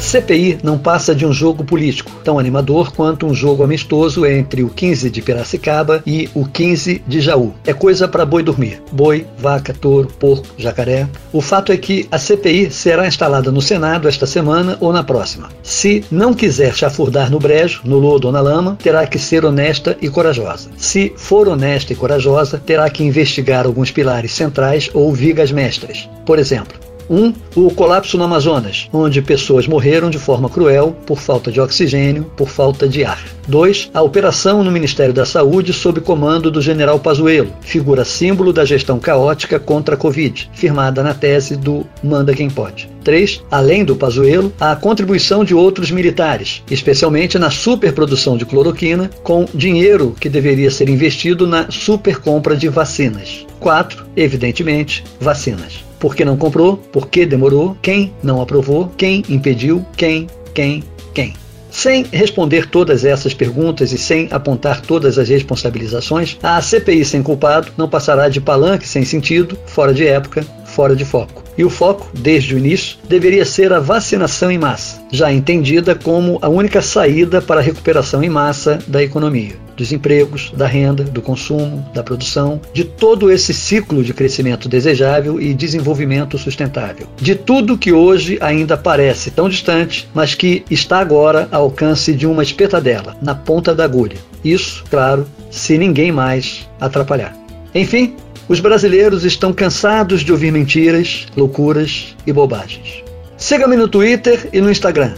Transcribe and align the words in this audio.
CPI 0.00 0.58
não 0.62 0.78
passa 0.78 1.14
de 1.14 1.26
um 1.26 1.32
jogo 1.32 1.64
político, 1.64 2.10
tão 2.24 2.38
animador 2.38 2.92
quanto 2.92 3.26
um 3.26 3.34
jogo 3.34 3.62
amistoso 3.62 4.24
entre 4.24 4.62
o 4.62 4.68
15 4.68 5.10
de 5.10 5.20
Piracicaba 5.20 6.02
e 6.06 6.30
o 6.34 6.46
15 6.46 7.02
de 7.06 7.20
Jaú. 7.20 7.52
É 7.66 7.74
coisa 7.74 8.08
para 8.08 8.24
boi 8.24 8.42
dormir. 8.42 8.82
Boi, 8.90 9.26
vaca, 9.38 9.74
touro, 9.74 10.08
porco, 10.18 10.46
jacaré. 10.56 11.06
O 11.32 11.40
fato 11.40 11.72
é 11.72 11.76
que 11.76 12.08
a 12.10 12.18
CPI 12.18 12.70
será 12.70 13.06
instalada 13.06 13.52
no 13.52 13.60
Senado 13.60 14.08
esta 14.08 14.26
semana 14.26 14.76
ou 14.80 14.92
na 14.92 15.02
próxima. 15.02 15.48
Se 15.62 16.04
não 16.10 16.32
quiser 16.32 16.74
chafurdar 16.74 17.30
no 17.30 17.38
brejo, 17.38 17.82
no 17.84 17.98
lodo 17.98 18.28
ou 18.28 18.32
na 18.32 18.40
lama, 18.40 18.78
terá 18.82 19.06
que 19.06 19.18
ser 19.18 19.44
honesta 19.44 19.96
e 20.00 20.08
corajosa. 20.08 20.70
Se 20.76 21.12
for 21.16 21.48
honesta 21.48 21.92
e 21.92 21.96
corajosa, 21.96 22.62
terá 22.64 22.88
que 22.88 23.04
investigar 23.04 23.66
alguns 23.66 23.90
pilares 23.90 24.32
centrais 24.32 24.88
ou 24.94 25.12
vigas 25.12 25.52
mestras. 25.52 26.08
Por 26.24 26.38
exemplo, 26.38 26.87
um, 27.08 27.32
o 27.54 27.70
colapso 27.70 28.18
no 28.18 28.24
Amazonas, 28.24 28.88
onde 28.92 29.22
pessoas 29.22 29.66
morreram 29.66 30.10
de 30.10 30.18
forma 30.18 30.48
cruel 30.48 30.96
por 31.06 31.18
falta 31.18 31.50
de 31.50 31.60
oxigênio, 31.60 32.24
por 32.36 32.48
falta 32.48 32.88
de 32.88 33.04
ar. 33.04 33.22
2. 33.48 33.90
A 33.94 34.02
operação 34.02 34.62
no 34.62 34.70
Ministério 34.70 35.14
da 35.14 35.24
Saúde 35.24 35.72
sob 35.72 36.02
comando 36.02 36.50
do 36.50 36.60
general 36.60 36.98
Pazuello, 36.98 37.50
figura 37.62 38.04
símbolo 38.04 38.52
da 38.52 38.64
gestão 38.64 38.98
caótica 38.98 39.58
contra 39.58 39.94
a 39.94 39.98
Covid, 39.98 40.50
firmada 40.52 41.02
na 41.02 41.14
tese 41.14 41.56
do 41.56 41.86
Manda 42.02 42.34
Quem 42.34 42.50
Pode. 42.50 42.90
3. 43.02 43.42
Além 43.50 43.86
do 43.86 43.96
Pazuello, 43.96 44.52
a 44.60 44.76
contribuição 44.76 45.42
de 45.42 45.54
outros 45.54 45.90
militares, 45.90 46.62
especialmente 46.70 47.38
na 47.38 47.50
superprodução 47.50 48.36
de 48.36 48.44
cloroquina, 48.44 49.10
com 49.22 49.46
dinheiro 49.54 50.14
que 50.20 50.28
deveria 50.28 50.70
ser 50.70 50.90
investido 50.90 51.46
na 51.46 51.70
supercompra 51.70 52.54
de 52.54 52.68
vacinas. 52.68 53.46
4. 53.60 54.07
Evidentemente, 54.18 55.04
vacinas. 55.20 55.84
Por 56.00 56.16
que 56.16 56.24
não 56.24 56.36
comprou? 56.36 56.76
Por 56.76 57.06
que 57.06 57.24
demorou? 57.24 57.76
Quem 57.80 58.12
não 58.20 58.42
aprovou? 58.42 58.88
Quem 58.96 59.22
impediu? 59.28 59.86
Quem? 59.96 60.26
Quem? 60.52 60.82
Quem? 61.14 61.34
Sem 61.70 62.02
responder 62.10 62.66
todas 62.66 63.04
essas 63.04 63.32
perguntas 63.32 63.92
e 63.92 63.98
sem 63.98 64.26
apontar 64.32 64.80
todas 64.80 65.20
as 65.20 65.28
responsabilizações, 65.28 66.36
a 66.42 66.60
CPI 66.60 67.04
sem 67.04 67.22
culpado 67.22 67.70
não 67.76 67.88
passará 67.88 68.28
de 68.28 68.40
palanque 68.40 68.88
sem 68.88 69.04
sentido, 69.04 69.56
fora 69.66 69.94
de 69.94 70.04
época, 70.04 70.44
fora 70.64 70.96
de 70.96 71.04
foco. 71.04 71.47
E 71.58 71.64
o 71.64 71.68
foco, 71.70 72.08
desde 72.14 72.54
o 72.54 72.58
início, 72.58 72.96
deveria 73.08 73.44
ser 73.44 73.72
a 73.72 73.80
vacinação 73.80 74.50
em 74.50 74.58
massa, 74.58 75.02
já 75.10 75.32
entendida 75.32 75.94
como 75.94 76.38
a 76.40 76.48
única 76.48 76.80
saída 76.80 77.42
para 77.42 77.60
a 77.60 77.62
recuperação 77.62 78.22
em 78.22 78.30
massa 78.30 78.78
da 78.86 79.02
economia 79.02 79.56
dos 79.78 79.92
empregos, 79.92 80.52
da 80.56 80.66
renda, 80.66 81.04
do 81.04 81.22
consumo, 81.22 81.88
da 81.94 82.02
produção, 82.02 82.60
de 82.74 82.82
todo 82.82 83.30
esse 83.30 83.54
ciclo 83.54 84.02
de 84.02 84.12
crescimento 84.12 84.68
desejável 84.68 85.40
e 85.40 85.54
desenvolvimento 85.54 86.36
sustentável. 86.36 87.06
De 87.16 87.36
tudo 87.36 87.78
que 87.78 87.92
hoje 87.92 88.36
ainda 88.40 88.76
parece 88.76 89.30
tão 89.30 89.48
distante, 89.48 90.08
mas 90.12 90.34
que 90.34 90.64
está 90.68 90.98
agora 90.98 91.48
ao 91.52 91.62
alcance 91.62 92.12
de 92.12 92.26
uma 92.26 92.42
espetadela, 92.42 93.16
na 93.22 93.36
ponta 93.36 93.72
da 93.72 93.84
agulha. 93.84 94.16
Isso, 94.44 94.84
claro, 94.90 95.26
se 95.48 95.78
ninguém 95.78 96.10
mais 96.10 96.68
atrapalhar. 96.80 97.36
Enfim, 97.72 98.16
os 98.48 98.60
brasileiros 98.60 99.24
estão 99.24 99.52
cansados 99.52 100.22
de 100.22 100.32
ouvir 100.32 100.50
mentiras, 100.50 101.26
loucuras 101.36 102.16
e 102.26 102.32
bobagens. 102.32 103.04
Siga-me 103.36 103.76
no 103.76 103.86
Twitter 103.86 104.48
e 104.52 104.60
no 104.60 104.70
Instagram, 104.70 105.14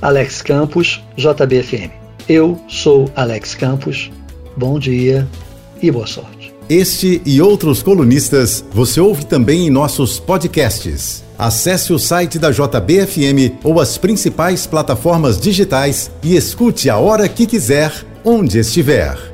AlexCamposJBFM. 0.00 1.90
Eu 2.26 2.58
sou 2.68 3.10
Alex 3.14 3.54
Campos. 3.54 4.10
Bom 4.56 4.78
dia 4.78 5.28
e 5.82 5.90
boa 5.90 6.06
sorte. 6.06 6.54
Este 6.70 7.20
e 7.26 7.42
outros 7.42 7.82
colunistas 7.82 8.64
você 8.72 8.98
ouve 8.98 9.26
também 9.26 9.66
em 9.66 9.70
nossos 9.70 10.18
podcasts. 10.18 11.22
Acesse 11.36 11.92
o 11.92 11.98
site 11.98 12.38
da 12.38 12.50
JBFM 12.50 13.58
ou 13.62 13.78
as 13.78 13.98
principais 13.98 14.66
plataformas 14.66 15.38
digitais 15.38 16.10
e 16.22 16.34
escute 16.36 16.88
a 16.88 16.96
hora 16.96 17.28
que 17.28 17.46
quiser, 17.46 17.92
onde 18.24 18.58
estiver. 18.58 19.33